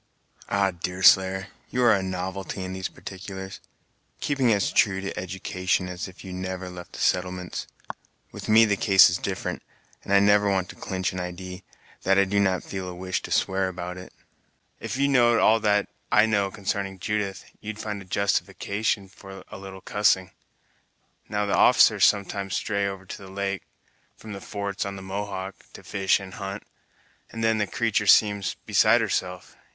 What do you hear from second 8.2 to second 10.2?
With me the case is different, and I